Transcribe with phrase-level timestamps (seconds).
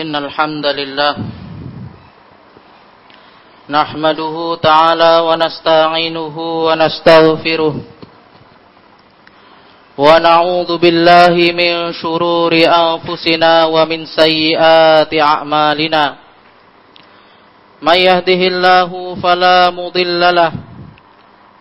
[0.00, 1.14] إن الحمد لله
[3.70, 6.36] نحمده تعالى ونستعينه
[6.66, 7.74] ونستغفره
[9.98, 12.52] ونعوذ بالله من شرور
[12.84, 16.04] أنفسنا ومن سيئات أعمالنا
[17.82, 18.90] من يهده الله
[19.22, 20.52] فلا مضل له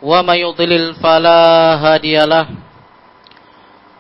[0.01, 1.41] ومن يضلل فلا
[1.83, 2.45] هادي له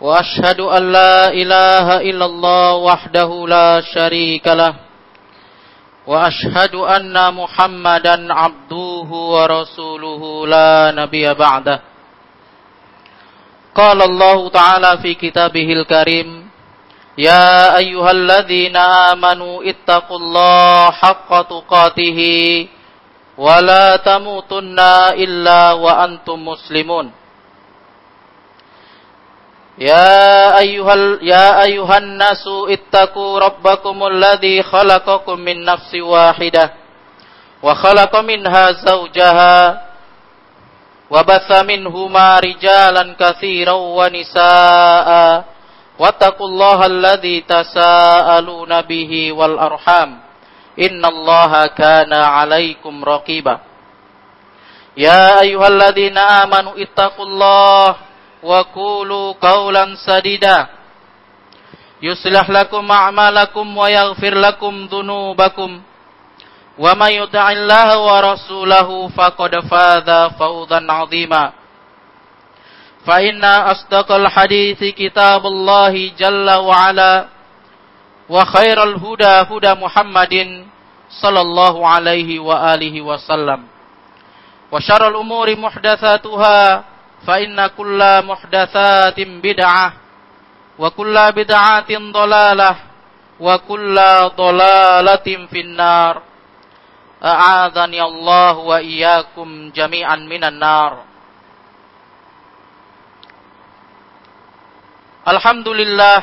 [0.01, 4.73] واشهد ان لا اله الا الله وحده لا شريك له
[6.07, 11.79] واشهد ان محمدا عبده ورسوله لا نبي بعده
[13.75, 16.49] قال الله تعالى في كتابه الكريم
[17.17, 18.77] يا ايها الذين
[19.11, 22.19] امنوا اتقوا الله حق تقاته
[23.37, 24.79] ولا تموتن
[25.23, 27.11] الا وانتم مسلمون
[29.78, 36.72] يا أيها, يا أيها الناس اتقوا ربكم الذي خلقكم من نفس واحدة
[37.62, 39.82] وخلق منها زوجها
[41.10, 45.08] وبث منهما رجالا كثيرا ونساء
[45.98, 50.20] واتقوا الله الذي تساءلون به والأرحام
[50.80, 53.58] إن الله كان عليكم رقيبا
[54.96, 57.96] يا أيها الذين آمنوا اتقوا الله
[58.42, 60.66] وقولوا قولا سديدا
[62.02, 65.80] يصلح لكم أعمالكم ويغفر لكم ذنوبكم
[66.78, 71.52] ومن يطع الله ورسوله فقد فاز فوزا عظيما
[73.06, 77.26] فإن أصدق الحديث كتاب الله جل وعلا
[78.28, 80.64] وخير الهدى هدى محمد
[81.22, 83.60] صلى الله عليه وآله وسلم
[84.72, 86.84] وشر الأمور محدثاتها
[87.26, 89.92] فإن كل محدثات بدعة
[90.78, 92.72] وكل بدعة ضلالة
[93.40, 93.96] وكل
[94.36, 96.22] ضلالة في النار
[97.24, 100.92] أعاذني الله وإياكم جميعا من النار
[105.24, 106.20] Alhamdulillah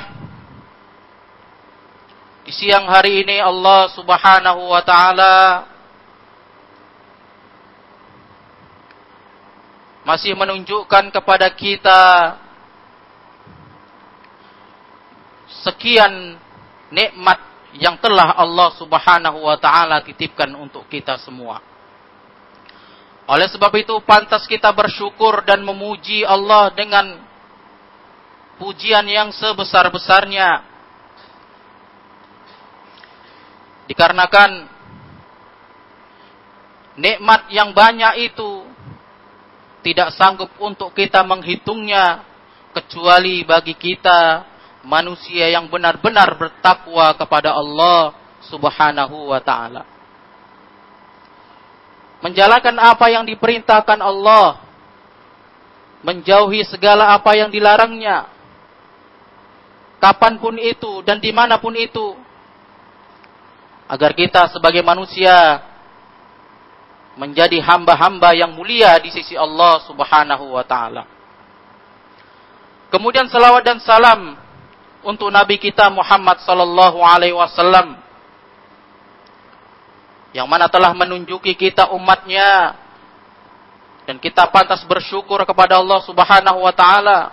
[2.46, 5.66] di siang hari ini Allah Subhanahu wa taala
[10.07, 12.39] masih menunjukkan kepada kita
[15.67, 16.39] sekian
[16.95, 17.43] nikmat
[17.75, 21.59] yang telah Allah Subhanahu wa taala titipkan untuk kita semua.
[23.27, 27.19] Oleh sebab itu pantas kita bersyukur dan memuji Allah dengan
[28.63, 30.63] pujian yang sebesar-besarnya.
[33.91, 34.71] Dikarenakan
[36.95, 38.76] nikmat yang banyak itu
[39.87, 42.27] tidak sanggup untuk kita menghitungnya
[42.75, 44.43] kecuali bagi kita
[44.83, 48.19] manusia yang benar-benar bertakwa kepada Allah
[48.51, 49.87] Subhanahu wa taala.
[52.19, 54.59] Menjalankan apa yang diperintahkan Allah,
[56.03, 58.27] menjauhi segala apa yang dilarangnya,
[60.03, 62.19] kapan pun itu dan di mana pun itu,
[63.87, 65.63] agar kita sebagai manusia
[67.17, 71.09] menjadi hamba-hamba yang mulia di sisi Allah Subhanahu wa taala.
[72.93, 74.37] Kemudian salawat dan salam
[75.03, 77.99] untuk nabi kita Muhammad sallallahu alaihi wasallam
[80.37, 82.77] yang mana telah menunjuki kita umatnya
[84.05, 87.33] dan kita pantas bersyukur kepada Allah Subhanahu wa taala.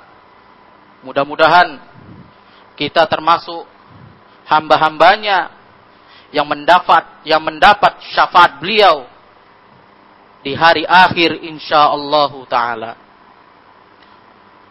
[1.03, 1.83] Mudah-mudahan
[2.79, 3.67] kita termasuk
[4.47, 5.51] hamba-hambanya
[6.33, 9.12] yang mendapat yang mendapat syafaat beliau
[10.44, 12.92] di hari akhir insyaallah taala.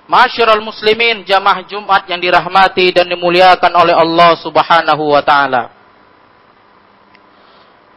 [0.05, 5.73] Masyarul muslimin jamaah Jumat yang dirahmati dan dimuliakan oleh Allah Subhanahu wa taala.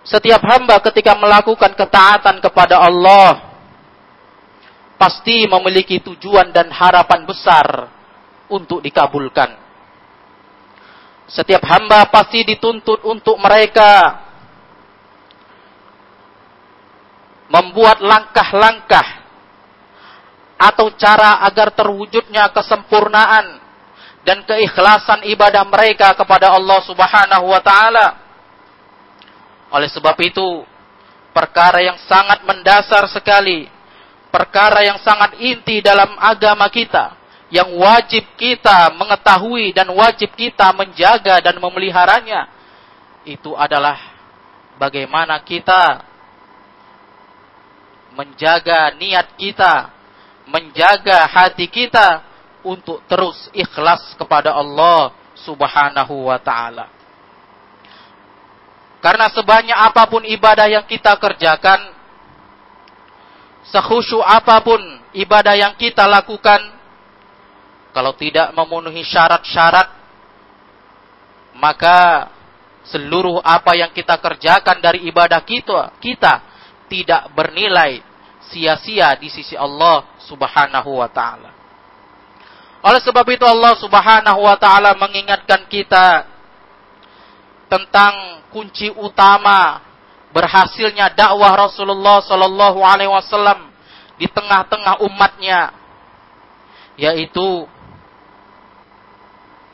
[0.08, 3.52] Setiap hamba ketika melakukan ketaatan kepada Allah
[4.96, 7.92] pasti memiliki tujuan dan harapan besar
[8.48, 9.60] untuk dikabulkan.
[11.26, 14.24] Setiap hamba pasti dituntut untuk mereka
[17.56, 19.24] membuat langkah-langkah
[20.60, 23.64] atau cara agar terwujudnya kesempurnaan
[24.28, 28.08] dan keikhlasan ibadah mereka kepada Allah Subhanahu wa taala.
[29.72, 30.68] Oleh sebab itu,
[31.32, 33.68] perkara yang sangat mendasar sekali,
[34.32, 37.16] perkara yang sangat inti dalam agama kita
[37.54, 42.50] yang wajib kita mengetahui dan wajib kita menjaga dan memeliharanya
[43.22, 43.96] itu adalah
[44.82, 46.15] bagaimana kita
[48.16, 49.92] menjaga niat kita,
[50.48, 52.24] menjaga hati kita
[52.64, 55.14] untuk terus ikhlas kepada Allah
[55.44, 56.90] Subhanahu wa taala.
[59.04, 61.94] Karena sebanyak apa pun ibadah yang kita kerjakan,
[63.70, 64.82] sekhusyuk apa pun
[65.14, 66.74] ibadah yang kita lakukan,
[67.94, 69.94] kalau tidak memenuhi syarat-syarat,
[71.54, 72.32] maka
[72.90, 76.55] seluruh apa yang kita kerjakan dari ibadah kita, kita
[76.86, 78.02] tidak bernilai
[78.50, 81.52] sia-sia di sisi Allah Subhanahu wa taala.
[82.86, 86.30] Oleh sebab itu Allah Subhanahu wa taala mengingatkan kita
[87.66, 89.82] tentang kunci utama
[90.30, 93.74] berhasilnya dakwah Rasulullah Sallallahu Alaihi Wasallam
[94.16, 95.74] di tengah-tengah umatnya,
[96.96, 97.66] yaitu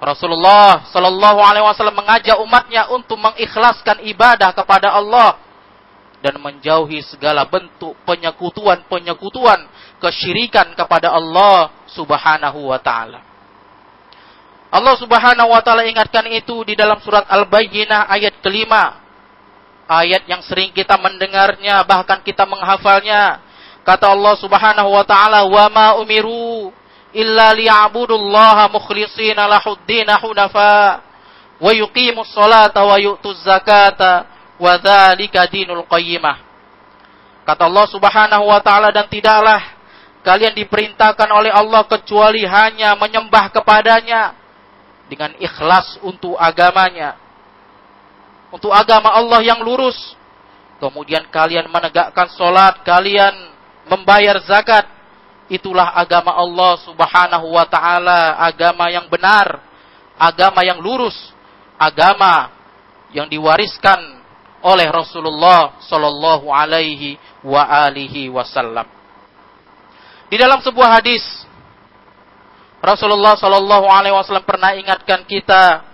[0.01, 5.37] Rasulullah Sallallahu Alaihi Wasallam mengajak umatnya untuk mengikhlaskan ibadah kepada Allah
[6.21, 9.65] dan menjauhi segala bentuk penyekutuan-penyekutuan
[9.97, 13.25] kesyirikan kepada Allah Subhanahu wa taala.
[14.71, 19.01] Allah Subhanahu wa taala ingatkan itu di dalam surat Al-Bayyinah ayat kelima.
[19.91, 23.43] Ayat yang sering kita mendengarnya, bahkan kita menghafalnya.
[23.83, 26.71] Kata Allah Subhanahu wa taala, "Wa ma umiru
[27.11, 31.03] illa liya'budullaha mukhlishina lahuddin hunafa
[31.59, 34.30] wa yuqimus salata wa yu'tuz zakata
[34.61, 36.51] wa dzalika dinul qayyimah."
[37.41, 39.59] Kata Allah Subhanahu wa taala dan tidaklah
[40.21, 44.37] kalian diperintahkan oleh Allah kecuali hanya menyembah kepadanya
[45.09, 47.17] dengan ikhlas untuk agamanya.
[48.53, 49.97] Untuk agama Allah yang lurus.
[50.79, 53.33] Kemudian kalian menegakkan solat, kalian
[53.91, 54.87] membayar zakat.
[55.51, 58.39] Itulah agama Allah subhanahu wa ta'ala.
[58.39, 59.59] Agama yang benar.
[60.15, 61.15] Agama yang lurus.
[61.75, 62.53] Agama
[63.11, 64.20] yang diwariskan
[64.61, 68.85] oleh Rasulullah sallallahu alaihi wa alihi wasallam.
[70.31, 71.21] Di dalam sebuah hadis
[72.81, 75.85] Rasulullah Shallallahu Alaihi Wasallam pernah ingatkan kita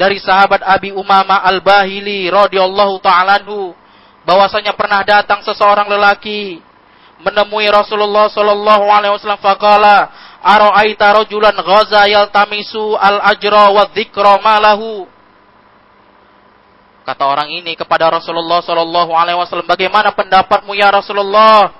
[0.00, 3.76] dari sahabat Abi Umama Al Bahili radhiyallahu taalaanhu
[4.24, 6.64] bahwasanya pernah datang seseorang lelaki
[7.20, 10.08] menemui Rasulullah Shallallahu Alaihi Wasallam fakala
[10.40, 15.04] Aro'aita rojulan ghaza yaltamisu al ajra wa dzikra malahu
[17.00, 21.72] Kata orang ini kepada Rasulullah Shallallahu Alaihi Wasallam, bagaimana pendapatmu ya Rasulullah?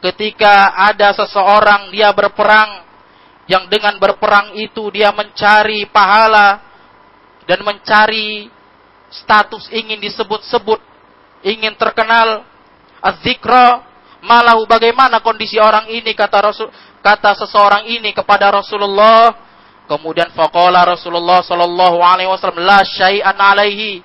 [0.00, 2.88] Ketika ada seseorang dia berperang
[3.44, 6.62] yang dengan berperang itu dia mencari pahala
[7.44, 8.48] dan mencari
[9.10, 10.80] status ingin disebut-sebut,
[11.44, 12.46] ingin terkenal.
[13.00, 16.68] Az-zikra malahu bagaimana kondisi orang ini kata Rasul
[17.00, 19.32] kata seseorang ini kepada Rasulullah
[19.88, 24.04] kemudian faqala Rasulullah sallallahu alaihi wasallam la syai'an alaihi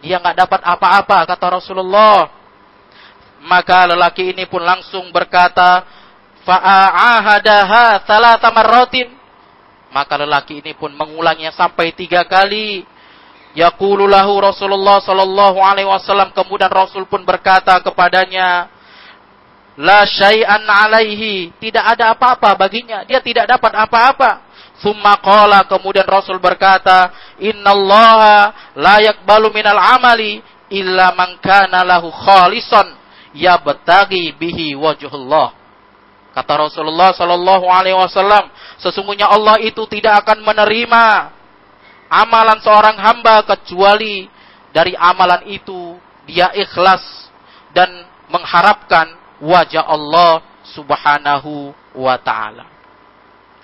[0.00, 2.32] dia nggak dapat apa-apa kata Rasulullah.
[3.40, 5.84] Maka lelaki ini pun langsung berkata
[6.44, 9.08] fa'ahadaha salata marratin.
[9.92, 12.84] Maka lelaki ini pun mengulangnya sampai tiga kali.
[13.56, 16.32] Yaqulu lahu Rasulullah sallallahu alaihi wasallam.
[16.36, 18.68] Kemudian Rasul pun berkata kepadanya
[19.76, 21.52] la syai'an alaihi.
[21.60, 23.04] Tidak ada apa-apa baginya.
[23.08, 24.49] Dia tidak dapat apa-apa
[24.80, 30.40] summa qala kemudian Rasul berkata innallaha la yaqbalu minal amali
[30.72, 32.96] illa man kana lahu khalisan
[33.36, 35.60] yabtaghi bihi wajhullah
[36.30, 41.04] Kata Rasulullah Sallallahu Alaihi Wasallam, sesungguhnya Allah itu tidak akan menerima
[42.06, 44.30] amalan seorang hamba kecuali
[44.70, 45.98] dari amalan itu
[46.30, 47.02] dia ikhlas
[47.74, 49.10] dan mengharapkan
[49.42, 52.70] wajah Allah Subhanahu wa taala.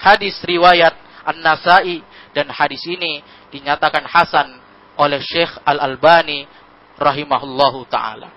[0.02, 4.62] Hadis riwayat An-Nasai dan hadis ini dinyatakan hasan
[4.96, 6.46] oleh Syekh Al-Albani
[6.96, 8.32] rahimahullahu taala.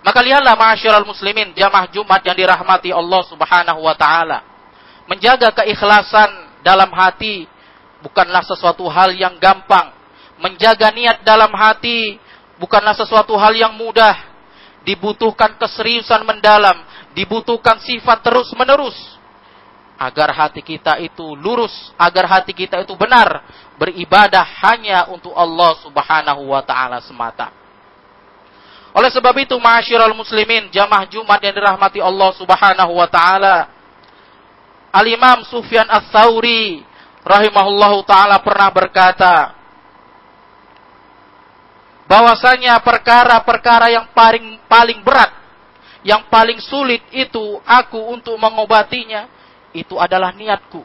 [0.00, 4.40] Maka lihatlah ma'asyiral muslimin jamaah Jumat yang dirahmati Allah Subhanahu wa taala.
[5.04, 7.44] Menjaga keikhlasan dalam hati
[8.00, 9.92] bukanlah sesuatu hal yang gampang.
[10.40, 12.16] Menjaga niat dalam hati
[12.56, 14.32] bukanlah sesuatu hal yang mudah.
[14.80, 16.80] Dibutuhkan keseriusan mendalam,
[17.12, 19.19] dibutuhkan sifat terus-menerus
[20.00, 23.44] agar hati kita itu lurus, agar hati kita itu benar
[23.76, 27.52] beribadah hanya untuk Allah Subhanahu wa taala semata.
[28.96, 33.68] Oleh sebab itu, ma'asyiral muslimin, jamaah Jumat yang dirahmati Allah Subhanahu wa taala.
[34.90, 36.82] Al-Imam Sufyan Ats-Tsauri
[37.20, 39.54] rahimahullahu taala pernah berkata
[42.10, 45.30] bahwasanya perkara-perkara yang paling paling berat,
[46.02, 49.30] yang paling sulit itu aku untuk mengobatinya
[49.76, 50.82] itu adalah niatku.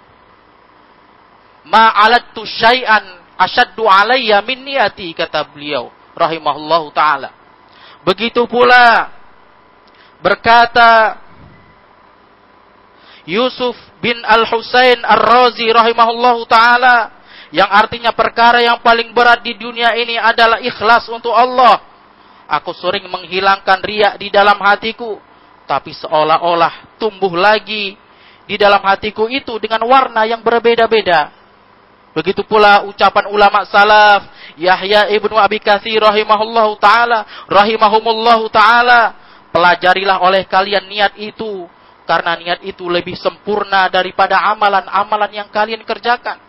[1.66, 3.84] Ma'alattu syai'an asyaddu
[4.46, 7.34] min niyati kata beliau rahimahullahu taala
[8.06, 9.10] Begitu pula
[10.22, 11.18] berkata
[13.26, 17.16] Yusuf bin Al-Husain Ar-Razi rahimahullahu taala
[17.50, 21.80] Yang artinya perkara yang paling berat di dunia ini adalah ikhlas untuk Allah.
[22.52, 25.18] Aku sering menghilangkan riak di dalam hatiku.
[25.64, 27.96] Tapi seolah-olah tumbuh lagi
[28.46, 31.34] di dalam hatiku itu dengan warna yang berbeda-beda.
[32.16, 39.20] Begitu pula ucapan ulama salaf, Yahya ibnu Abi Katsir rahimahullahu taala, rahimahumullahu taala,
[39.52, 41.68] pelajarilah oleh kalian niat itu
[42.08, 46.40] karena niat itu lebih sempurna daripada amalan-amalan yang kalian kerjakan.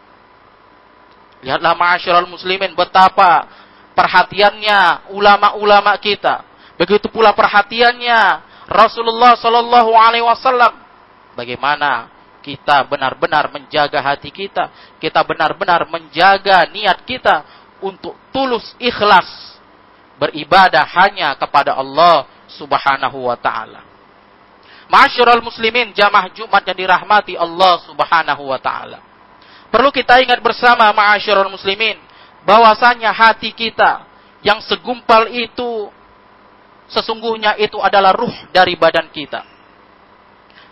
[1.43, 3.49] Lihatlah ma'asyiral muslimin betapa
[3.97, 6.47] perhatiannya ulama-ulama kita.
[6.77, 8.21] Begitu pula perhatiannya
[8.71, 10.86] Rasulullah Shallallahu alaihi wasallam.
[11.37, 12.09] Bagaimana
[12.41, 17.45] kita benar-benar menjaga hati kita, kita benar-benar menjaga niat kita
[17.85, 19.29] untuk tulus ikhlas
[20.17, 23.85] beribadah hanya kepada Allah Subhanahu wa taala.
[24.87, 29.03] Masyurul muslimin jamaah Jumat yang dirahmati Allah Subhanahu wa taala.
[29.69, 31.99] Perlu kita ingat bersama masyurul muslimin
[32.47, 34.07] bahwasanya hati kita
[34.47, 35.91] yang segumpal itu
[36.87, 39.56] sesungguhnya itu adalah ruh dari badan kita.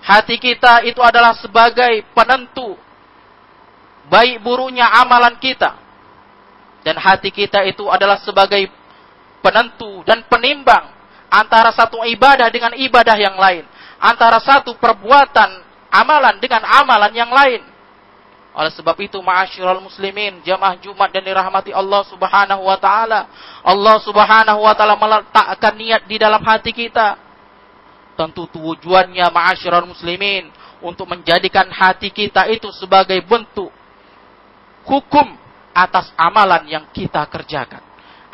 [0.04, 2.76] Hati kita itu adalah sebagai penentu
[4.12, 5.80] baik buruknya amalan kita.
[6.84, 8.68] Dan hati kita itu adalah sebagai
[9.40, 10.92] penentu dan penimbang
[11.32, 13.64] antara satu ibadah dengan ibadah yang lain
[14.04, 17.64] antara satu perbuatan amalan dengan amalan yang lain.
[18.54, 23.26] Oleh sebab itu, ma'asyiral muslimin, jamaah Jumat dan dirahmati Allah Subhanahu wa taala.
[23.66, 27.18] Allah Subhanahu wa taala meletakkan niat di dalam hati kita.
[28.14, 30.46] Tentu tujuannya ma'asyiral muslimin
[30.78, 33.72] untuk menjadikan hati kita itu sebagai bentuk
[34.86, 35.34] hukum
[35.74, 37.82] atas amalan yang kita kerjakan.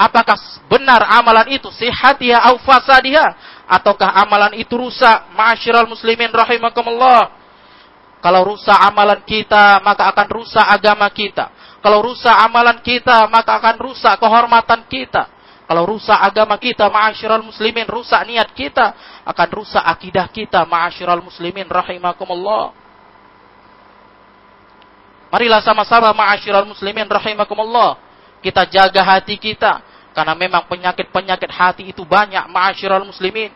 [0.00, 0.36] Apakah
[0.68, 3.36] benar amalan itu sihatiha au fasadiha
[3.68, 5.32] ataukah amalan itu rusak?
[5.36, 7.36] Ma'asyiral muslimin rahimakumullah.
[8.20, 11.48] Kalau rusak amalan kita, maka akan rusak agama kita.
[11.80, 15.24] Kalau rusak amalan kita, maka akan rusak kehormatan kita.
[15.70, 18.90] Kalau rusak agama kita, ma'asyiral muslimin, rusak niat kita,
[19.22, 22.74] akan rusak akidah kita, ma'asyiral muslimin rahimakumullah.
[25.30, 28.02] Marilah sama-sama ma'asyiral muslimin rahimakumullah.
[28.42, 29.78] Kita jaga hati kita.
[30.10, 33.54] Karena memang penyakit-penyakit hati itu banyak ma'asyiral muslimin.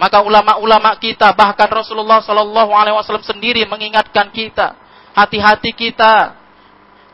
[0.00, 4.72] Maka ulama-ulama kita bahkan Rasulullah Shallallahu Alaihi Wasallam sendiri mengingatkan kita
[5.14, 6.34] hati-hati kita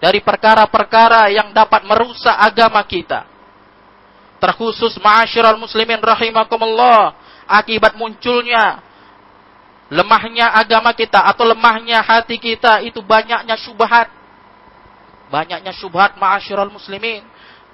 [0.01, 3.29] dari perkara-perkara yang dapat merusak agama kita.
[4.41, 7.13] Terkhusus ma'asyiral muslimin rahimakumullah
[7.45, 8.81] akibat munculnya
[9.93, 14.09] lemahnya agama kita atau lemahnya hati kita itu banyaknya syubhat.
[15.29, 17.21] Banyaknya syubhat ma'asyiral muslimin.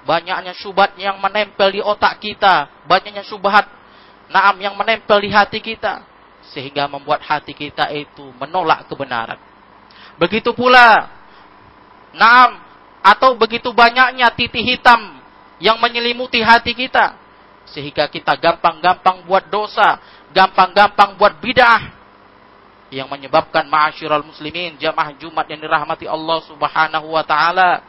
[0.03, 2.67] Banyaknya syubhat yang menempel di otak kita.
[2.83, 3.71] Banyaknya syubhat
[4.27, 6.03] naam yang menempel di hati kita
[6.51, 9.39] sehingga membuat hati kita itu menolak kebenaran.
[10.19, 11.16] Begitu pula
[12.17, 12.59] naam.
[13.05, 15.21] Atau begitu banyaknya titik hitam
[15.63, 17.15] yang menyelimuti hati kita.
[17.71, 20.01] Sehingga kita gampang-gampang buat dosa,
[20.35, 21.95] gampang-gampang buat bid'ah.
[22.91, 27.85] Yang menyebabkan ma'asyiral muslimin jamaah Jumat yang dirahmati Allah Subhanahu wa taala.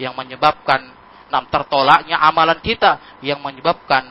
[0.00, 0.88] Yang menyebabkan
[1.28, 3.20] nam tertolaknya amalan kita.
[3.20, 4.08] Yang menyebabkan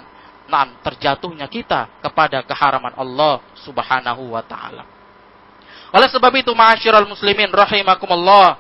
[0.52, 4.84] nah, terjatuhnya kita kepada keharaman Allah Subhanahu wa taala.
[5.92, 8.56] Oleh sebab itu ma'asyiral muslimin rahimakumullah,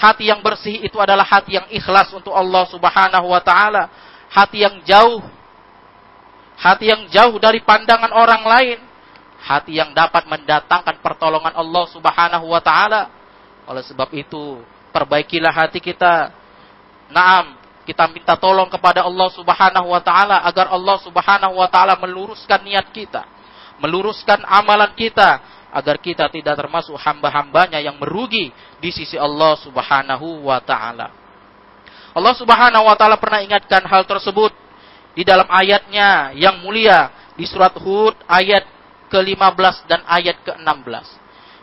[0.00, 3.92] hati yang bersih itu adalah hati yang ikhlas untuk Allah Subhanahu wa taala,
[4.32, 5.20] hati yang jauh
[6.60, 8.78] hati yang jauh dari pandangan orang lain,
[9.40, 13.08] hati yang dapat mendatangkan pertolongan Allah Subhanahu wa taala.
[13.64, 14.60] Oleh sebab itu,
[14.92, 16.36] perbaikilah hati kita.
[17.10, 22.60] Naam, kita minta tolong kepada Allah Subhanahu wa taala agar Allah Subhanahu wa taala meluruskan
[22.62, 23.24] niat kita,
[23.80, 25.40] meluruskan amalan kita
[25.70, 28.50] agar kita tidak termasuk hamba-hambanya yang merugi
[28.82, 31.14] di sisi Allah Subhanahu wa taala.
[32.10, 34.50] Allah Subhanahu wa taala pernah ingatkan hal tersebut
[35.14, 38.66] di dalam ayatnya yang mulia di surat Hud ayat
[39.10, 41.06] ke-15 dan ayat ke-16.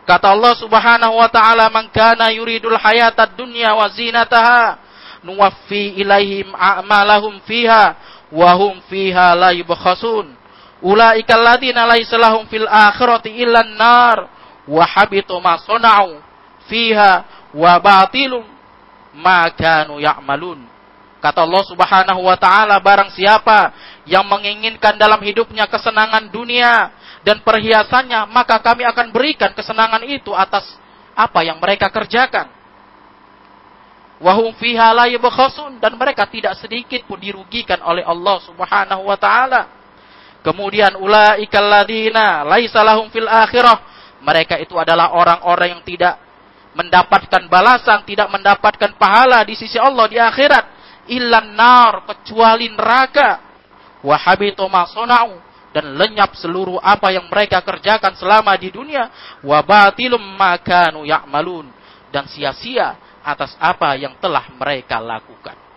[0.08, 4.88] Kata Allah Subhanahu wa taala, "Man kana yuridul hayatad dunya wa zinataha"
[5.18, 7.84] nuwaffi ilaihim a'malahum fiha
[8.30, 10.37] wa hum fiha la yubkhasun
[10.84, 14.30] ulaika alladziina laysa lahum fil akhirati illa an-nar
[14.68, 16.20] wa habitu ma sana'u
[16.68, 18.44] fiha wa batilum
[19.16, 20.62] ma kanu ya'malun
[21.18, 23.74] kata Allah Subhanahu wa taala barang siapa
[24.06, 26.94] yang menginginkan dalam hidupnya kesenangan dunia
[27.26, 30.64] dan perhiasannya maka kami akan berikan kesenangan itu atas
[31.18, 32.58] apa yang mereka kerjakan
[34.18, 35.06] wahum fiha la
[35.78, 39.77] dan mereka tidak sedikit pun dirugikan oleh Allah Subhanahu wa taala.
[40.42, 43.84] Kemudian ulaikal ladzina laisa lahum fil akhirah.
[44.22, 46.18] Mereka itu adalah orang-orang yang tidak
[46.74, 50.64] mendapatkan balasan, tidak mendapatkan pahala di sisi Allah di akhirat.
[51.08, 53.42] Ilan nar, kecuali neraka.
[54.02, 55.46] Wahabito masona'u.
[55.68, 59.10] Dan lenyap seluruh apa yang mereka kerjakan selama di dunia.
[59.42, 61.70] Wabatilum makanu ya'malun.
[62.08, 65.67] Dan sia-sia atas apa yang telah mereka lakukan.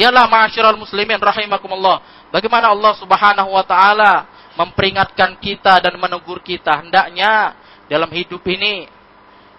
[0.00, 2.00] Dialah ma'asyiral muslimin rahimakumullah.
[2.32, 4.24] Bagaimana Allah subhanahu wa ta'ala
[4.56, 6.80] memperingatkan kita dan menegur kita.
[6.80, 7.52] Hendaknya
[7.84, 8.88] dalam hidup ini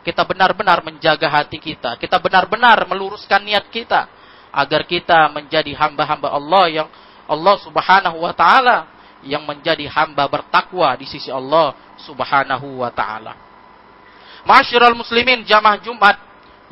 [0.02, 1.94] kita benar-benar menjaga hati kita.
[2.02, 4.10] Kita benar-benar meluruskan niat kita
[4.50, 6.88] agar kita menjadi hamba-hamba Allah yang
[7.30, 8.90] Allah Subhanahu wa taala
[9.22, 13.38] yang menjadi hamba bertakwa di sisi Allah Subhanahu wa taala.
[14.42, 16.18] Ma'asyiral muslimin jamaah Jumat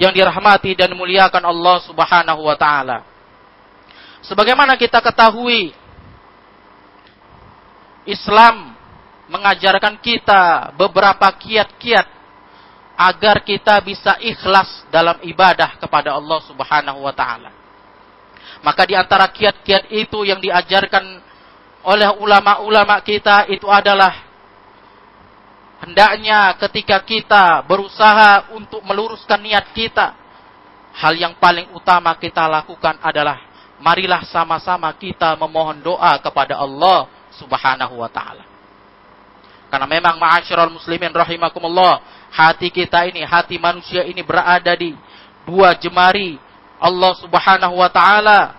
[0.02, 3.09] yang dirahmati dan muliakan Allah Subhanahu wa taala.
[4.26, 5.72] Sebagaimana kita ketahui
[8.04, 8.76] Islam
[9.30, 12.08] mengajarkan kita beberapa kiat-kiat
[13.00, 17.54] agar kita bisa ikhlas dalam ibadah kepada Allah Subhanahu wa taala.
[18.60, 21.24] Maka di antara kiat-kiat itu yang diajarkan
[21.88, 24.28] oleh ulama-ulama kita itu adalah
[25.80, 30.12] hendaknya ketika kita berusaha untuk meluruskan niat kita,
[31.00, 33.49] hal yang paling utama kita lakukan adalah
[33.80, 38.44] marilah sama-sama kita memohon doa kepada Allah Subhanahu wa taala.
[39.70, 42.02] Karena memang ma'asyiral muslimin rahimakumullah,
[42.34, 44.98] hati kita ini, hati manusia ini berada di
[45.46, 46.42] dua jemari
[46.82, 48.58] Allah Subhanahu wa taala.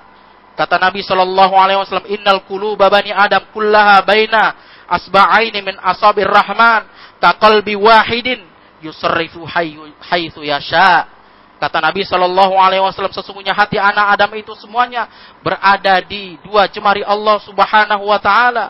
[0.54, 4.54] Kata Nabi sallallahu alaihi wasallam, "Innal quluba bani Adam kullaha baina
[4.86, 6.84] asba'aini min asabir rahman
[7.18, 8.44] ka qalbi wahidin
[8.84, 11.19] yusarrifu haitsu yasha."
[11.60, 15.04] Kata Nabi Shallallahu Alaihi Wasallam sesungguhnya hati anak Adam itu semuanya
[15.44, 18.66] berada di dua jemari Allah Subhanahu Wa Taala.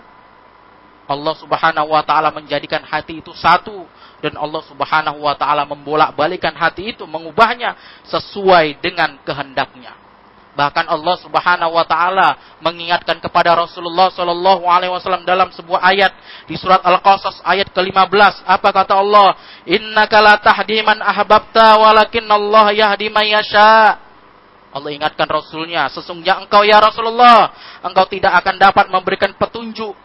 [1.11, 3.82] Allah Subhanahu wa taala menjadikan hati itu satu
[4.23, 7.75] dan Allah Subhanahu wa taala membolak-balikan hati itu mengubahnya
[8.06, 9.90] sesuai dengan kehendaknya.
[10.50, 16.12] Bahkan Allah Subhanahu wa taala mengingatkan kepada Rasulullah sallallahu alaihi wasallam dalam sebuah ayat
[16.51, 18.44] di surat Al-Qasas ayat ke-15.
[18.44, 19.38] Apa kata Allah?
[19.64, 24.03] Innaka la tahdi man ahbabta Allah yahdi man yasha.
[24.70, 27.51] Allah ingatkan Rasulnya, sesungguhnya engkau ya Rasulullah,
[27.83, 29.98] engkau tidak akan dapat memberikan petunjuk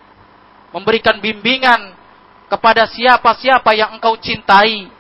[0.76, 1.96] memberikan bimbingan
[2.52, 4.92] kepada siapa-siapa yang engkau cintai.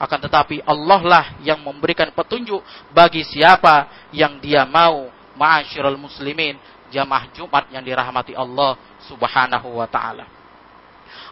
[0.00, 2.64] Akan tetapi Allah lah yang memberikan petunjuk
[2.96, 5.12] bagi siapa yang dia mau.
[5.36, 6.56] Ma'asyiral muslimin,
[6.92, 8.76] jamaah Jumat yang dirahmati Allah
[9.08, 10.24] Subhanahu wa taala.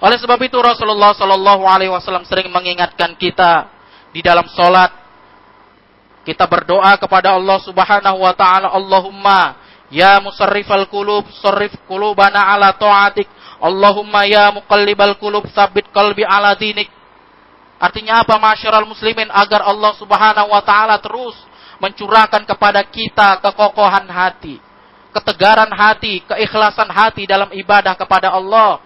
[0.01, 3.69] Oleh sebab itu Rasulullah Shallallahu alaihi wasallam sering mengingatkan kita
[4.13, 4.95] di dalam salat
[6.25, 9.57] kita berdoa kepada Allah Subhanahu wa taala, Allahumma
[9.89, 13.29] ya musarrifal qulub, sarrif qulubana ala ta'atik
[13.59, 16.87] Allahumma ya muqallibal qulub sabit qalbi ala dinik.
[17.79, 21.39] Artinya apa masyarakat muslimin agar Allah Subhanahu wa taala terus
[21.79, 24.59] mencurahkan kepada kita kekokohan hati,
[25.15, 28.83] ketegaran hati, keikhlasan hati dalam ibadah kepada Allah.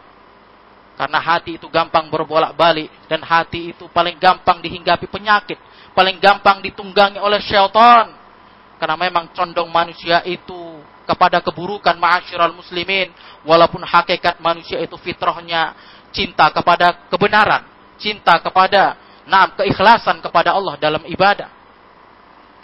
[0.93, 5.57] Karena hati itu gampang berbolak-balik dan hati itu paling gampang dihinggapi penyakit,
[5.97, 8.13] paling gampang ditunggangi oleh syaitan.
[8.77, 13.09] Karena memang condong manusia itu kepada keburukan ma'asyiral muslimin
[13.43, 15.75] walaupun hakikat manusia itu fitrahnya
[16.13, 17.72] cinta kepada kebenaran,
[18.03, 21.49] cinta kepada naam keikhlasan kepada Allah dalam ibadah.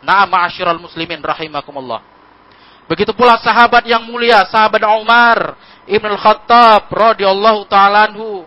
[0.03, 2.03] Naam ma'asyiral muslimin rahimakumullah.
[2.91, 5.55] Begitu pula sahabat yang mulia, sahabat Umar
[5.87, 8.43] Ibn Al-Khattab radhiyallahu taala anhu.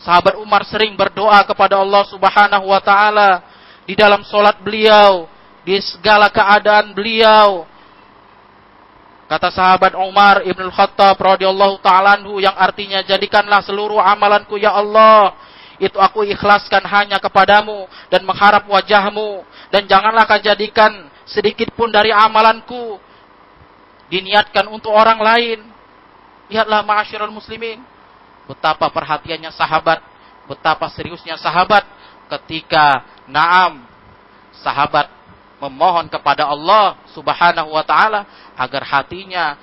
[0.00, 3.42] Sahabat Umar sering berdoa kepada Allah Subhanahu wa taala
[3.88, 5.26] di dalam solat beliau,
[5.64, 7.66] di segala keadaan beliau,
[9.26, 15.34] Kata sahabat Umar Ibn Khattab radhiyallahu taala yang artinya jadikanlah seluruh amalanku ya Allah
[15.76, 19.44] itu aku ikhlaskan hanya kepadamu dan mengharap wajahmu.
[19.68, 22.96] Dan janganlah kau jadikan sedikit pun dari amalanku.
[24.08, 25.60] Diniatkan untuk orang lain.
[26.48, 27.82] Lihatlah ma'asyiral muslimin.
[28.46, 29.98] Betapa perhatiannya sahabat,
[30.46, 31.82] betapa seriusnya sahabat.
[32.26, 33.86] Ketika naam
[34.62, 35.10] sahabat
[35.62, 38.26] memohon kepada Allah Subhanahu wa taala
[38.58, 39.54] agar hatinya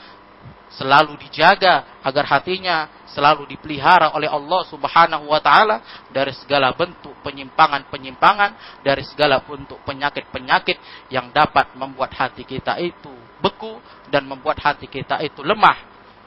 [0.74, 8.82] selalu dijaga, agar hatinya selalu dipelihara oleh Allah Subhanahu wa taala dari segala bentuk penyimpangan-penyimpangan,
[8.82, 13.78] dari segala bentuk penyakit-penyakit yang dapat membuat hati kita itu beku
[14.10, 15.78] dan membuat hati kita itu lemah.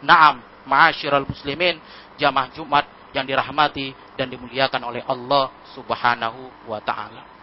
[0.01, 1.83] Naam, ma'asyiral muslimin,
[2.17, 7.36] jamaah Jumat yang dirahmati dan dimuliakan oleh Allah Subhanahu wa taala.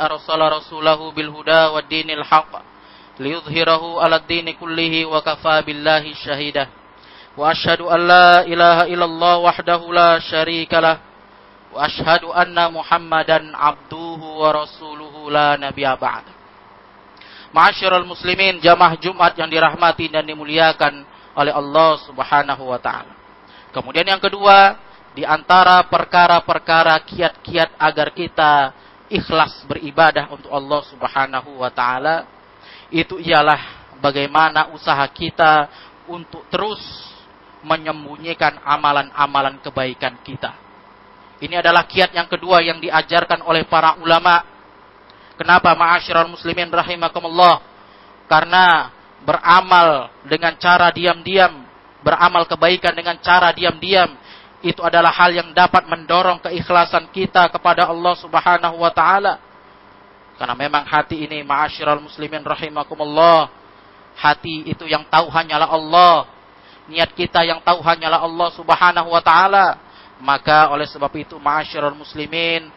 [0.00, 2.52] Arsala rasulahu bil huda wad dinil haqq
[3.20, 6.66] liyudhhirahu 'alad dini kullihi wa kafa billahi shahida.
[7.36, 10.96] Wa asyhadu an la ilaha illallah wahdahu la syarika lah
[11.70, 16.26] wa asyhadu anna Muhammadan abduhu wa rasuluhu la nabiyya ba'd.
[17.50, 21.02] Ma'asyiral muslimin jamaah Jumat yang dirahmati dan dimuliakan
[21.34, 23.14] oleh Allah Subhanahu wa taala.
[23.70, 24.78] Kemudian yang kedua,
[25.10, 28.52] di antara perkara-perkara kiat-kiat agar kita
[29.10, 32.30] ikhlas beribadah untuk Allah Subhanahu wa taala
[32.94, 33.58] itu ialah
[33.98, 35.66] bagaimana usaha kita
[36.06, 36.78] untuk terus
[37.66, 40.56] menyembunyikan amalan-amalan kebaikan kita.
[41.40, 44.44] Ini adalah kiat yang kedua yang diajarkan oleh para ulama.
[45.40, 47.64] Kenapa ma'asyiral muslimin rahimakumullah?
[48.28, 48.92] Karena
[49.24, 51.64] beramal dengan cara diam-diam,
[52.04, 54.19] beramal kebaikan dengan cara diam-diam,
[54.60, 59.40] itu adalah hal yang dapat mendorong keikhlasan kita kepada Allah Subhanahu wa taala.
[60.36, 63.48] Karena memang hati ini ma'asyiral muslimin rahimakumullah,
[64.16, 66.16] hati itu yang tahu hanyalah Allah.
[66.88, 69.80] Niat kita yang tahu hanyalah Allah Subhanahu wa taala.
[70.20, 72.68] Maka oleh sebab itu ma'asyiral muslimin,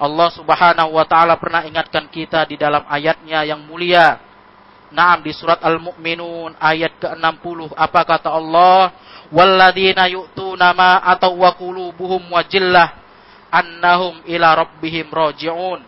[0.00, 4.29] Allah Subhanahu wa taala pernah ingatkan kita di dalam ayatnya yang mulia
[4.90, 8.90] Naam di surat Al-Mu'minun ayat ke-60 apa kata Allah?
[9.30, 12.98] Walladzina yu'tuna ma atau wa qulubuhum wajillah
[13.54, 15.86] annahum ila rabbihim raji'un.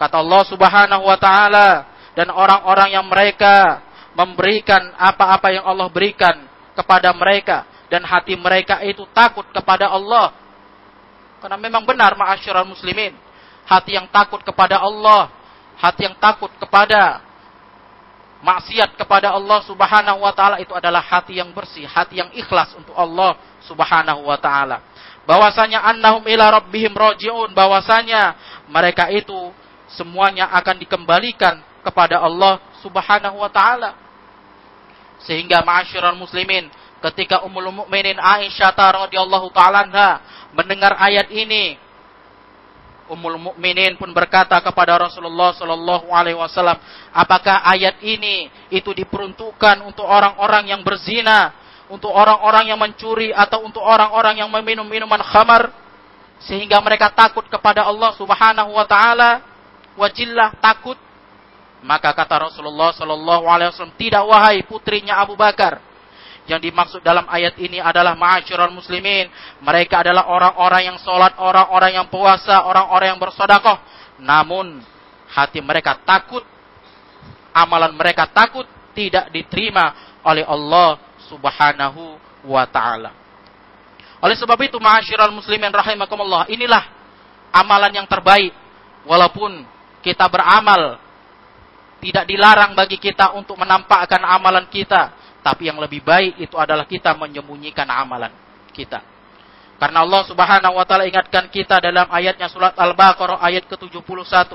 [0.00, 1.84] Kata Allah Subhanahu wa taala
[2.16, 3.84] dan orang-orang yang mereka
[4.16, 10.32] memberikan apa-apa yang Allah berikan kepada mereka dan hati mereka itu takut kepada Allah.
[11.44, 13.12] Karena memang benar ma'asyiral muslimin,
[13.68, 15.28] hati yang takut kepada Allah,
[15.76, 17.20] hati yang takut kepada
[18.40, 22.96] maksiat kepada Allah Subhanahu wa taala itu adalah hati yang bersih, hati yang ikhlas untuk
[22.96, 24.80] Allah Subhanahu wa taala.
[25.28, 28.34] Bahwasanya annahum ila rabbihim rajiun, bahwasanya
[28.72, 29.52] mereka itu
[29.92, 33.94] semuanya akan dikembalikan kepada Allah Subhanahu wa taala.
[35.20, 36.72] Sehingga ma'asyiral muslimin,
[37.04, 39.84] ketika Ummul Mukminin Aisyah radhiyallahu taala
[40.56, 41.76] mendengar ayat ini,
[43.10, 46.78] Ummul Mukminin pun berkata kepada Rasulullah Shallallahu Alaihi Wasallam,
[47.10, 51.50] apakah ayat ini itu diperuntukkan untuk orang-orang yang berzina,
[51.90, 55.74] untuk orang-orang yang mencuri atau untuk orang-orang yang meminum minuman khamar,
[56.46, 59.30] sehingga mereka takut kepada Allah Subhanahu Wa Taala,
[59.98, 60.96] wajillah takut.
[61.82, 65.82] Maka kata Rasulullah Shallallahu Alaihi Wasallam, tidak wahai putrinya Abu Bakar,
[66.50, 69.30] yang dimaksud dalam ayat ini adalah ma'asyiral muslimin.
[69.62, 73.78] Mereka adalah orang-orang yang sholat, orang-orang yang puasa, orang-orang yang bersodakoh.
[74.18, 74.82] Namun
[75.30, 76.42] hati mereka takut,
[77.54, 78.66] amalan mereka takut
[78.98, 80.98] tidak diterima oleh Allah
[81.30, 82.18] subhanahu
[82.50, 83.14] wa ta'ala.
[84.18, 86.50] Oleh sebab itu ma'asyiral muslimin rahimakumullah.
[86.50, 86.82] Inilah
[87.54, 88.50] amalan yang terbaik.
[89.06, 89.64] Walaupun
[90.02, 90.98] kita beramal
[92.02, 97.16] tidak dilarang bagi kita untuk menampakkan amalan kita tapi yang lebih baik itu adalah kita
[97.16, 98.32] menyembunyikan amalan
[98.76, 99.00] kita.
[99.80, 104.52] Karena Allah Subhanahu wa taala ingatkan kita dalam ayatnya surat Al-Baqarah ayat ke-71.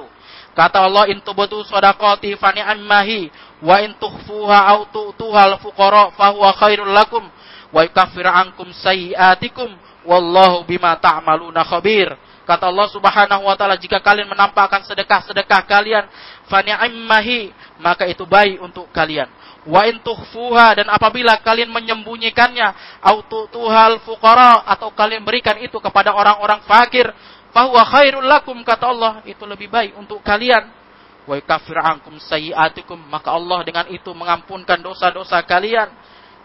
[0.54, 3.34] Kata Allah in tubtu shadaqati fa ni'mahi
[3.66, 7.26] wa in tukhfuha aw tu'tuhal fuqara fa huwa khairul lakum
[7.74, 9.74] wa yukaffir ankum sayiatikum
[10.06, 12.14] wallahu bima ta'maluna khabir.
[12.46, 16.06] Kata Allah Subhanahu wa taala jika kalian menampakkan sedekah-sedekah kalian
[16.46, 17.50] fa ni'mahi
[17.82, 19.26] maka itu baik untuk kalian
[19.66, 26.14] wa in tuhfuha dan apabila kalian menyembunyikannya autu tuhal fuqara atau kalian berikan itu kepada
[26.14, 27.10] orang-orang fakir
[27.50, 30.70] fahuwa khairul lakum kata Allah itu lebih baik untuk kalian.
[31.26, 35.90] Wa yakfir ankum sayiatikum maka Allah dengan itu mengampunkan dosa-dosa kalian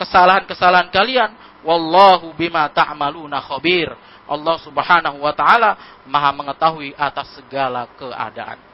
[0.01, 1.31] kesalahan-kesalahan kalian.
[1.61, 3.93] Wallahu bima ta'maluna khabir.
[4.25, 8.70] Allah Subhanahu wa taala Maha mengetahui atas segala keadaan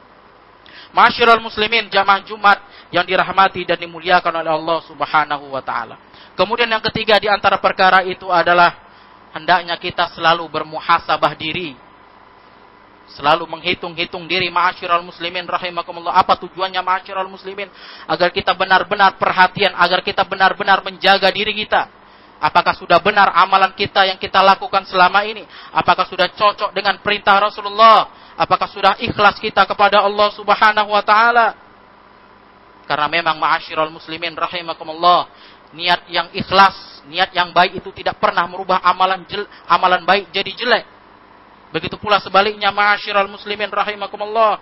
[0.95, 2.59] Masyiral muslimin jamaah Jumat
[2.89, 5.99] yang dirahmati dan dimuliakan oleh Allah Subhanahu wa taala.
[6.37, 8.77] Kemudian yang ketiga di antara perkara itu adalah
[9.33, 11.73] hendaknya kita selalu bermuhasabah diri.
[13.07, 16.13] Selalu menghitung-hitung diri ma'asyiral muslimin rahimakumullah.
[16.13, 17.71] Apa tujuannya ma'asyiral muslimin?
[18.05, 21.87] Agar kita benar-benar perhatian, agar kita benar-benar menjaga diri kita.
[22.37, 25.41] Apakah sudah benar amalan kita yang kita lakukan selama ini?
[25.73, 28.26] Apakah sudah cocok dengan perintah Rasulullah?
[28.37, 31.57] Apakah sudah ikhlas kita kepada Allah Subhanahu wa taala?
[32.85, 35.27] Karena memang ma'asyiral muslimin rahimakumullah,
[35.73, 40.53] niat yang ikhlas, niat yang baik itu tidak pernah merubah amalan jel, amalan baik jadi
[40.53, 40.85] jelek.
[41.73, 44.61] Begitu pula sebaliknya ma'asyiral muslimin rahimakumullah,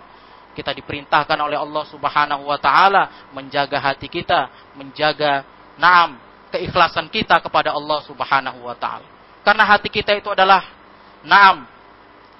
[0.56, 5.44] kita diperintahkan oleh Allah Subhanahu wa taala menjaga hati kita, menjaga
[5.76, 6.16] naam
[6.48, 9.04] keikhlasan kita kepada Allah Subhanahu wa taala.
[9.44, 10.64] Karena hati kita itu adalah
[11.22, 11.75] naam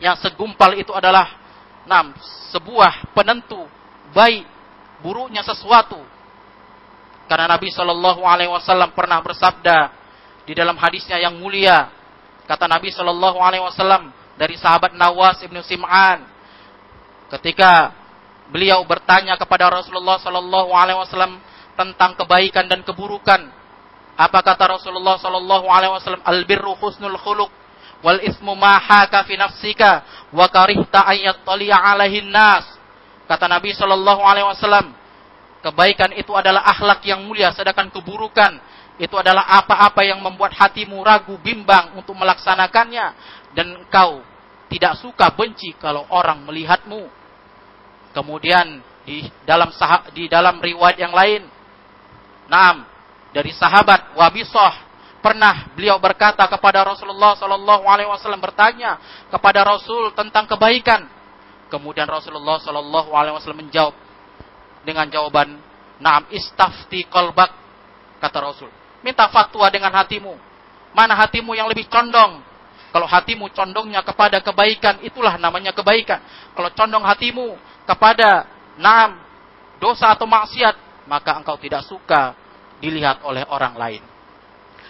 [0.02, 1.46] yang segumpal itu adalah
[1.86, 2.10] Nah,
[2.50, 3.62] sebuah penentu
[4.10, 4.42] baik
[5.00, 6.02] buruknya sesuatu.
[7.30, 9.90] Karena Nabi Shallallahu Alaihi Wasallam pernah bersabda
[10.46, 11.90] di dalam hadisnya yang mulia,
[12.46, 16.26] kata Nabi Shallallahu Alaihi Wasallam dari sahabat Nawas ibnu Sim'an,
[17.38, 17.94] ketika
[18.50, 21.38] beliau bertanya kepada Rasulullah Shallallahu Alaihi Wasallam
[21.78, 23.46] tentang kebaikan dan keburukan,
[24.18, 26.22] apa kata Rasulullah Shallallahu Alaihi Wasallam?
[26.22, 27.50] Al birru husnul khuluq
[28.04, 32.76] wal ismu ma haka fi nafsika wa karihta ayat alaihi nas
[33.26, 34.94] Kata Nabi Shallallahu Alaihi Wasallam,
[35.66, 38.62] kebaikan itu adalah akhlak yang mulia, sedangkan keburukan
[39.02, 43.06] itu adalah apa-apa yang membuat hatimu ragu, bimbang untuk melaksanakannya,
[43.52, 44.22] dan engkau
[44.70, 47.10] tidak suka benci kalau orang melihatmu.
[48.14, 51.42] Kemudian di dalam sah di dalam riwayat yang lain,
[52.46, 52.86] Naam
[53.34, 54.85] dari sahabat Wabisah
[55.26, 58.94] pernah beliau berkata kepada Rasulullah Shallallahu Alaihi Wasallam bertanya
[59.26, 61.02] kepada Rasul tentang kebaikan.
[61.66, 63.98] Kemudian Rasulullah Shallallahu Alaihi Wasallam menjawab
[64.86, 65.58] dengan jawaban,
[65.98, 67.50] Naam istafti kolbak
[68.22, 68.70] kata Rasul.
[69.02, 70.38] Minta fatwa dengan hatimu.
[70.94, 72.44] Mana hatimu yang lebih condong?
[72.94, 76.22] Kalau hatimu condongnya kepada kebaikan, itulah namanya kebaikan.
[76.54, 77.56] Kalau condong hatimu
[77.88, 78.46] kepada
[78.78, 79.18] naam
[79.82, 82.36] dosa atau maksiat, maka engkau tidak suka
[82.78, 84.15] dilihat oleh orang lain.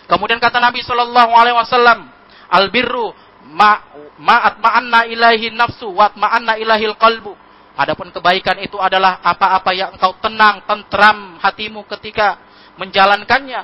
[0.07, 2.07] Kemudian kata Nabi Shallallahu Alaihi Wasallam,
[2.51, 3.11] albirru
[3.51, 3.83] ma
[4.19, 7.35] ma'at ma'anna ilahi nafsu wa ma'anna ilahil qalbu.
[7.77, 12.41] Adapun kebaikan itu adalah apa-apa yang engkau tenang, tentram hatimu ketika
[12.81, 13.61] menjalankannya.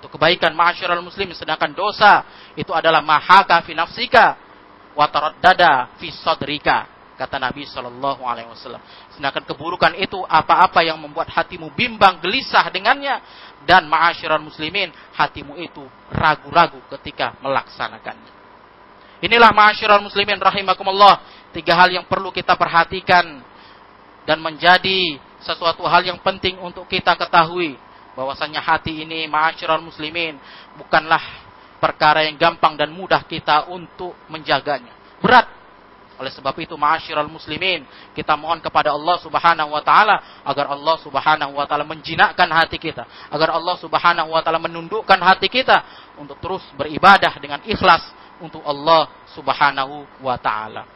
[0.00, 2.26] Itu kebaikan ma'asyiral muslim sedangkan dosa
[2.58, 4.36] itu adalah mahaka fi nafsika
[4.96, 8.78] wa taraddada fi sadrika kata Nabi Shallallahu alaihi wasallam.
[9.16, 13.18] Sedangkan keburukan itu apa-apa yang membuat hatimu bimbang, gelisah dengannya
[13.64, 18.32] dan ma'asyiral muslimin hatimu itu ragu-ragu ketika melaksanakannya.
[19.24, 21.24] Inilah ma'asyiral muslimin rahimakumullah,
[21.56, 23.40] tiga hal yang perlu kita perhatikan
[24.28, 27.80] dan menjadi sesuatu hal yang penting untuk kita ketahui
[28.12, 30.36] bahwasanya hati ini ma'asyiral muslimin
[30.76, 31.20] bukanlah
[31.80, 34.92] perkara yang gampang dan mudah kita untuk menjaganya.
[35.20, 35.48] Berat
[36.16, 37.84] oleh sebab itu ma'asyiral muslimin,
[38.16, 43.04] kita mohon kepada Allah Subhanahu wa taala agar Allah Subhanahu wa taala menjinakkan hati kita,
[43.28, 45.84] agar Allah Subhanahu wa taala menundukkan hati kita
[46.16, 48.00] untuk terus beribadah dengan ikhlas
[48.40, 50.88] untuk Allah Subhanahu wa taala.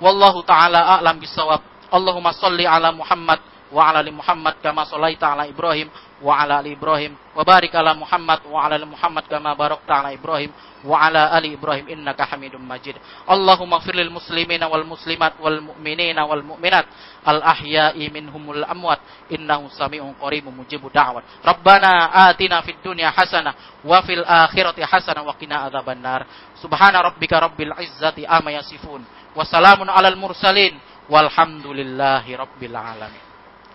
[0.00, 1.60] Wallahu taala a'lam bisawab.
[1.90, 5.88] Allahumma salli ala Muhammad wa ala ali Muhammad kama shallaita ala Ibrahim
[6.20, 10.10] wa ala ali Ibrahim wa barik ala Muhammad wa ala ali Muhammad kama barakta ala
[10.10, 10.50] Ibrahim
[10.84, 12.96] wa ala ali Ibrahim innaka Hamidum Majid.
[13.28, 16.88] Allahumma fir lil muslimina wal muslimat wal mu'minina wal mu'minat
[17.24, 21.44] al ahya'i minhumul amwat innahu sami'un qaribun mujibu da'wat.
[21.44, 26.24] Rabbana atina fid dunya hasanah wa fil akhirati hasanah wa qina adzabannar.
[26.58, 29.04] Subhana rabbika rabbil izzati amma yasifun
[29.36, 30.74] wa salamun alal mursalin
[31.12, 33.29] walhamdulillahi rabbil alamin.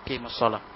[0.06, 0.75] Shalah.